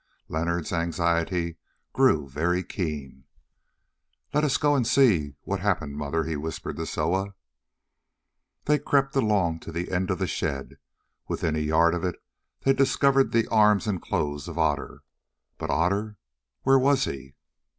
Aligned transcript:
Leonard's 0.29 0.73
anxiety 0.73 1.57
grew 1.93 2.27
very 2.27 2.63
keen. 2.63 3.25
"Let 4.33 4.43
us 4.43 4.57
go 4.57 4.75
and 4.75 4.87
see 4.87 5.35
what 5.43 5.59
happened, 5.59 5.95
mother," 5.95 6.23
he 6.23 6.35
whispered 6.35 6.77
to 6.77 6.87
Soa. 6.87 7.35
They 8.65 8.79
crept 8.79 9.15
along 9.15 9.59
to 9.59 9.71
the 9.71 9.91
end 9.91 10.09
of 10.09 10.17
the 10.17 10.25
shed. 10.25 10.77
Within 11.27 11.55
a 11.55 11.59
yard 11.59 11.93
of 11.93 12.03
it 12.03 12.15
they 12.61 12.73
discovered 12.73 13.31
the 13.31 13.45
arms 13.49 13.85
and 13.85 14.01
clothes 14.01 14.47
of 14.47 14.57
Otter. 14.57 15.03
But 15.59 15.69
Otter! 15.69 16.17
Where 16.63 16.79
was 16.79 17.05
he? 17.05 17.35